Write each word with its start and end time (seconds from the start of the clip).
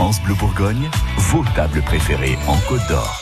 France 0.00 0.22
Bleu 0.22 0.32
Bourgogne, 0.32 0.88
vos 1.18 1.44
tables 1.54 1.82
préférées 1.82 2.38
en 2.48 2.56
Côte 2.66 2.80
d'Or. 2.88 3.20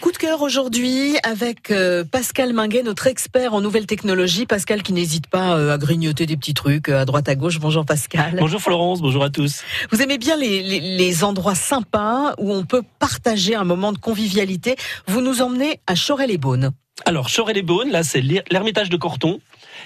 Coup 0.00 0.12
de 0.12 0.16
cœur 0.16 0.40
aujourd'hui 0.42 1.16
avec 1.24 1.72
euh, 1.72 2.04
Pascal 2.04 2.52
Minguet, 2.52 2.84
notre 2.84 3.08
expert 3.08 3.54
en 3.54 3.60
nouvelles 3.60 3.88
technologies. 3.88 4.46
Pascal 4.46 4.84
qui 4.84 4.92
n'hésite 4.92 5.26
pas 5.26 5.58
euh, 5.58 5.74
à 5.74 5.78
grignoter 5.78 6.26
des 6.26 6.36
petits 6.36 6.54
trucs 6.54 6.88
euh, 6.88 7.00
à 7.00 7.04
droite 7.04 7.28
à 7.28 7.34
gauche. 7.34 7.58
Bonjour 7.58 7.84
Pascal. 7.84 8.36
Bonjour 8.38 8.60
Florence, 8.60 9.00
bonjour 9.02 9.24
à 9.24 9.30
tous. 9.30 9.62
Vous 9.90 10.00
aimez 10.00 10.18
bien 10.18 10.36
les, 10.36 10.62
les, 10.62 10.78
les 10.78 11.24
endroits 11.24 11.56
sympas 11.56 12.34
où 12.38 12.52
on 12.52 12.64
peut 12.64 12.84
partager 13.00 13.56
un 13.56 13.64
moment 13.64 13.92
de 13.92 13.98
convivialité. 13.98 14.76
Vous 15.08 15.20
nous 15.20 15.42
emmenez 15.42 15.80
à 15.88 15.94
Chorel-les-Beaunes. 15.96 16.70
Alors, 17.04 17.30
Chorel-les-Beaunes, 17.34 17.90
là, 17.90 18.02
c'est 18.02 18.20
l'Ermitage 18.20 18.90
de 18.90 18.96
Corton. 18.96 19.40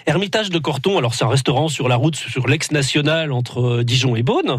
Hermitage 0.06 0.50
de 0.50 0.58
Corton, 0.58 0.98
alors 0.98 1.14
c'est 1.14 1.24
un 1.24 1.28
restaurant 1.28 1.68
sur 1.68 1.88
la 1.88 1.96
route, 1.96 2.16
sur 2.16 2.48
l'ex-national 2.48 3.30
entre 3.32 3.82
Dijon 3.82 4.16
et 4.16 4.22
Beaune, 4.22 4.56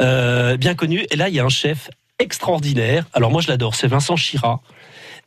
euh, 0.00 0.56
bien 0.56 0.74
connu. 0.74 1.06
Et 1.10 1.16
là, 1.16 1.28
il 1.28 1.34
y 1.34 1.40
a 1.40 1.44
un 1.44 1.50
chef 1.50 1.90
extraordinaire. 2.18 3.06
Alors 3.12 3.30
moi, 3.30 3.40
je 3.40 3.48
l'adore, 3.48 3.74
c'est 3.74 3.86
Vincent 3.86 4.16
Chira. 4.16 4.60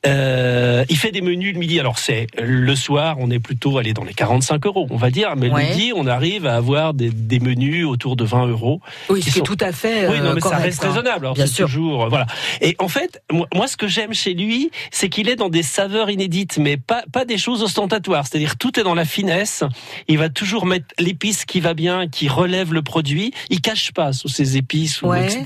Euh, 0.05 0.83
il 0.89 0.97
fait 0.97 1.11
des 1.11 1.21
menus 1.21 1.53
le 1.53 1.59
midi. 1.59 1.79
Alors 1.79 1.97
c'est 1.97 2.27
le 2.41 2.75
soir, 2.75 3.15
on 3.19 3.31
est 3.31 3.39
plutôt 3.39 3.77
allé 3.77 3.93
dans 3.93 4.03
les 4.03 4.13
45 4.13 4.65
euros, 4.65 4.87
on 4.89 4.97
va 4.97 5.09
dire. 5.11 5.35
Mais 5.37 5.49
Ouais. 5.49 5.63
le 5.63 5.69
midi, 5.69 5.91
on 5.95 6.07
arrive 6.07 6.45
à 6.45 6.55
avoir 6.55 6.93
des, 6.93 7.09
des 7.09 7.39
menus 7.39 7.85
autour 7.85 8.15
de 8.15 8.23
20 8.25 8.47
euros. 8.47 8.81
Oui, 9.09 9.19
Qui 9.21 9.27
ce 9.29 9.33
qui 9.33 9.39
est 9.39 9.39
sont- 9.39 9.45
tout 9.55 9.57
à 9.63 9.71
fait 9.71 10.07
Oui, 10.09 10.19
non, 10.19 10.25
euh, 10.31 10.33
mais 10.35 10.41
ça 10.41 10.57
reste 10.57 10.83
hein. 10.83 10.89
raisonnable. 10.89 11.25
Alors, 11.25 11.35
Bien 11.35 11.45
c'est 11.45 11.53
sûr. 11.53 11.67
toujours, 11.67 12.03
euh, 12.05 12.09
voilà. 12.09 12.25
Et 12.61 12.75
en 12.79 12.87
fait, 12.87 13.21
moi, 13.31 13.47
moi, 13.53 13.67
ce 13.67 13.77
que 13.77 13.87
j'aime 13.87 14.13
chez 14.13 14.33
lui, 14.33 14.71
c'est 14.91 15.09
qu'il 15.09 15.29
est 15.29 15.35
dans 15.35 15.49
des 15.49 15.63
saveurs 15.63 16.09
inédites, 16.09 16.57
mais 16.57 16.75
pas, 16.77 17.03
pas 17.11 17.23
des 17.25 17.37
choses 17.37 17.63
ostentatoires. 17.63 18.25
C'est-à-dire, 18.27 18.57
tout 18.57 18.79
est 18.79 18.83
dans 18.83 18.95
la 18.95 19.05
finesse. 19.05 19.63
Il 20.07 20.17
va 20.17 20.29
toujours 20.29 20.65
mettre 20.65 20.87
l'épice 20.99 21.45
qui 21.45 21.59
va 21.61 21.73
bien, 21.73 22.07
qui 22.07 22.27
relève 22.27 22.73
le 22.73 22.81
produit. 22.81 23.33
Il 23.49 23.61
cache 23.61 23.91
pas 23.93 24.11
sous 24.11 24.27
ses 24.27 24.57
épices 24.57 25.01
ou 25.01 25.07
Ouais. 25.07 25.25
etc. 25.25 25.45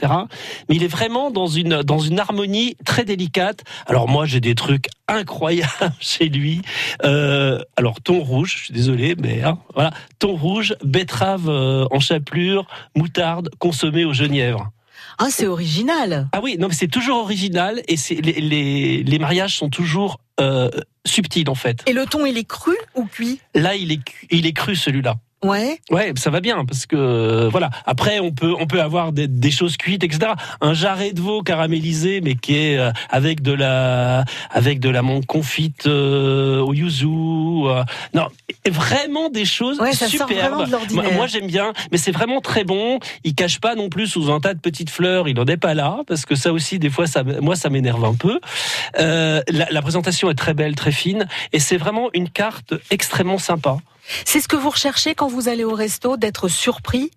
Mais 0.70 0.76
il 0.76 0.84
est 0.84 0.88
vraiment 0.88 1.30
dans 1.32 1.48
une, 1.48 1.84
dans 1.84 2.00
une 2.00 2.20
harmonie 2.20 2.76
très 2.86 3.04
délicate. 3.06 3.64
Alors, 3.86 4.08
moi, 4.08 4.26
j'ai 4.26 4.40
des 4.48 4.56
trucs 4.56 4.88
incroyables 5.10 5.70
chez 6.00 6.30
lui. 6.30 6.62
Euh, 7.04 7.60
alors, 7.76 8.00
thon 8.02 8.24
rouge, 8.24 8.56
je 8.58 8.64
suis 8.66 8.74
désolé, 8.74 9.16
mais 9.22 9.44
hein, 9.44 9.60
voilà. 9.74 9.92
Thon 10.20 10.36
rouge, 10.36 10.74
betterave 10.84 11.50
euh, 11.50 11.86
en 11.92 12.00
chapelure, 12.00 12.66
moutarde, 12.96 13.50
consommée 13.60 14.06
au 14.06 14.14
genièvre. 14.14 14.72
Ah, 15.20 15.28
c'est 15.30 15.48
original. 15.48 16.30
Ah 16.32 16.40
oui, 16.42 16.56
non, 16.58 16.70
mais 16.70 16.74
c'est 16.74 16.88
toujours 16.88 17.18
original 17.18 17.82
et 17.88 17.98
c'est 17.98 18.16
les, 18.16 18.34
les, 18.34 19.04
les 19.04 19.20
mariages 19.20 19.58
sont 19.58 19.70
toujours 19.70 20.20
euh, 20.40 20.70
subtils 21.06 21.50
en 21.50 21.56
fait. 21.56 21.84
Et 21.88 21.94
le 21.94 22.06
thon, 22.06 22.26
il 22.26 22.38
est 22.38 22.48
cru 22.48 22.76
ou 22.96 23.06
cuit? 23.06 23.40
Là, 23.54 23.76
il 23.76 23.92
est 23.92 24.02
il 24.30 24.46
est 24.46 24.54
cru 24.54 24.76
celui-là. 24.76 25.16
Ouais. 25.44 25.80
Ouais, 25.92 26.14
ça 26.16 26.32
va 26.32 26.40
bien 26.40 26.66
parce 26.66 26.88
que 26.88 26.96
euh, 26.96 27.50
voilà. 27.50 27.70
Après, 27.86 28.20
on 28.20 28.32
peut 28.32 28.56
on 28.60 28.66
peut 28.66 28.82
avoir 28.82 29.12
des, 29.12 29.28
des 29.28 29.52
choses 29.52 29.78
cuites, 29.78 30.04
etc. 30.04 30.32
Un 30.62 30.74
jarret 30.74 31.12
de 31.12 31.22
veau 31.22 31.44
caramélisé, 31.44 32.22
mais 32.22 32.34
qui 32.34 32.56
est 32.58 32.78
euh, 32.80 32.92
avec 33.12 33.44
de 33.44 33.52
la 33.54 34.26
avec 34.50 34.80
de 34.80 34.90
la 34.90 35.04
menthe 35.04 35.28
confite 35.28 35.86
euh, 35.86 36.60
au 36.62 36.74
yuzu. 36.74 37.06
non, 37.06 38.28
vraiment 38.68 39.30
des 39.30 39.46
choses 39.46 39.80
Ouais, 39.80 39.94
ça 39.94 40.08
sort 40.08 40.28
superbes. 40.28 40.54
vraiment 40.54 40.66
de 40.66 40.72
l'ordinaire. 40.72 41.04
Moi, 41.04 41.14
moi, 41.14 41.28
j'aime 41.28 41.48
bien, 41.48 41.72
mais 41.92 42.00
c'est 42.00 42.12
vraiment 42.12 42.42
très 42.42 42.64
bon. 42.64 43.00
Il 43.24 43.36
cache 43.36 43.60
pas 43.60 43.76
non 43.76 43.90
plus 43.90 44.08
sous 44.08 44.32
un 44.32 44.40
tas 44.40 44.56
de 44.56 44.60
petites 44.60 44.90
fleurs. 44.90 45.28
Il 45.28 45.40
en 45.40 45.46
est 45.46 45.58
pas 45.58 45.76
là 45.76 46.00
parce 46.08 46.26
que 46.26 46.34
ça 46.34 46.52
aussi, 46.52 46.80
des 46.80 46.90
fois, 46.90 47.06
ça 47.06 47.24
moi 47.24 47.56
ça 47.56 47.70
m'énerve 47.70 48.04
un 48.06 48.16
peu. 48.16 48.40
La, 48.98 49.44
la 49.70 49.82
présentation 49.84 50.32
est 50.32 50.36
très 50.36 50.56
belle, 50.56 50.76
très 50.76 50.92
fine, 50.92 51.28
et 51.54 51.60
c'est 51.60 51.78
vraiment 51.78 52.10
une 52.16 52.30
carte 52.30 52.74
extrêmement 52.90 53.38
sympa. 53.38 53.78
C'est 54.26 54.42
ce 54.42 54.48
que 54.48 54.56
vous 54.56 54.70
recherchez 54.70 55.16
quand 55.16 55.28
vous 55.28 55.50
allez 55.50 55.64
au 55.64 55.74
resto, 55.74 56.18
d'être 56.18 56.48
surpris 56.48 57.12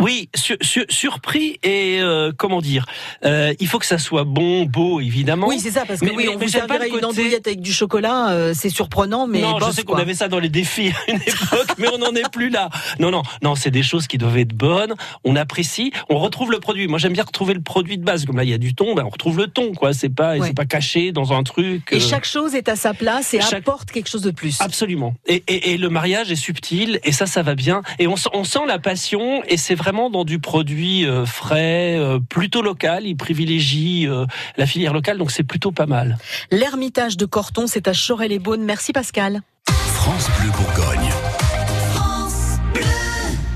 Oui, 0.00 0.28
sur- 0.34 0.56
sur- 0.60 0.84
surpris 0.88 1.58
et 1.62 1.98
euh, 2.00 2.32
comment 2.36 2.60
dire, 2.60 2.86
euh, 3.24 3.52
il 3.60 3.66
faut 3.66 3.78
que 3.78 3.86
ça 3.86 3.98
soit 3.98 4.24
bon, 4.24 4.64
beau, 4.64 5.00
évidemment. 5.00 5.46
Oui, 5.48 5.60
c'est 5.60 5.70
ça, 5.70 5.84
parce 5.86 6.00
que 6.00 6.06
Mais- 6.06 6.12
oui, 6.16 6.26
on 6.28 6.38
mais 6.38 6.46
vous 6.46 6.50
servirait 6.52 6.88
une 6.88 7.04
andouillette 7.04 7.46
avec 7.46 7.60
du 7.60 7.72
chocolat, 7.72 8.30
euh, 8.30 8.52
c'est 8.54 8.70
surprenant, 8.70 9.26
mais 9.26 9.40
non, 9.40 9.58
je 9.58 9.64
bof, 9.66 9.74
sais 9.74 9.82
qu'on 9.82 9.96
avait 9.96 10.14
ça 10.14 10.28
dans 10.28 10.38
les 10.38 10.48
défis 10.48 10.88
à 11.06 11.10
une 11.12 11.20
époque, 11.20 11.74
mais 11.78 11.88
on 11.92 11.98
n'en 11.98 12.14
est 12.14 12.28
plus 12.32 12.48
là. 12.50 12.70
Non, 12.98 13.10
non, 13.10 13.22
non, 13.42 13.54
c'est 13.54 13.70
des 13.70 13.82
choses 13.82 14.06
qui 14.06 14.18
doivent 14.18 14.38
être 14.38 14.54
bonnes. 14.54 14.94
On 15.24 15.36
apprécie, 15.36 15.92
on 16.08 16.18
retrouve 16.18 16.50
le 16.50 16.60
produit. 16.60 16.88
Moi, 16.88 16.98
j'aime 16.98 17.12
bien 17.12 17.24
retrouver 17.24 17.54
le 17.54 17.60
produit 17.60 17.98
de 17.98 18.04
base. 18.04 18.24
Comme 18.24 18.36
là, 18.36 18.44
il 18.44 18.50
y 18.50 18.54
a 18.54 18.58
du 18.58 18.74
thon, 18.74 18.94
ben, 18.94 19.04
on 19.04 19.10
retrouve 19.10 19.38
le 19.38 19.46
thon, 19.48 19.72
quoi. 19.74 19.92
C'est 19.92 20.08
pas, 20.08 20.36
Ouais. 20.36 20.46
c'est 20.48 20.54
pas 20.56 20.64
caché 20.66 21.12
dans 21.12 21.32
un 21.32 21.42
truc. 21.42 21.88
Et 21.92 22.00
chaque 22.00 22.24
chose 22.24 22.54
est 22.54 22.68
à 22.68 22.76
sa 22.76 22.94
place 22.94 23.34
et 23.34 23.40
chaque- 23.40 23.60
apporte 23.60 23.90
quelque 23.90 24.08
chose 24.08 24.22
de 24.22 24.30
plus. 24.30 24.60
Absolument. 24.60 25.14
Et, 25.26 25.42
et, 25.46 25.72
et 25.72 25.76
le 25.76 25.88
mariage 25.90 26.30
est 26.30 26.36
subtil 26.36 27.00
et 27.04 27.12
ça, 27.12 27.26
ça 27.26 27.42
va 27.42 27.54
bien. 27.54 27.82
Et 27.98 28.06
on, 28.06 28.16
sent- 28.16 28.30
on 28.32 28.44
sent 28.44 28.60
la 28.66 28.78
passion 28.78 29.42
et 29.48 29.56
c'est 29.56 29.74
vraiment 29.90 30.08
dans 30.08 30.24
du 30.24 30.38
produit 30.38 31.04
euh, 31.04 31.26
frais, 31.26 31.96
euh, 31.98 32.20
plutôt 32.20 32.62
local. 32.62 33.06
Il 33.06 33.16
privilégie 33.16 34.06
euh, 34.06 34.24
la 34.56 34.64
filière 34.64 34.92
locale, 34.92 35.18
donc 35.18 35.32
c'est 35.32 35.42
plutôt 35.42 35.72
pas 35.72 35.86
mal. 35.86 36.16
L'ermitage 36.52 37.16
de 37.16 37.26
Corton, 37.26 37.66
c'est 37.66 37.88
à 37.88 37.92
Chorel-les-Beaunes. 37.92 38.62
Merci 38.62 38.92
Pascal. 38.92 39.42
France 39.66 40.28
Bleu 40.38 40.50
Bourgogne. 40.50 40.79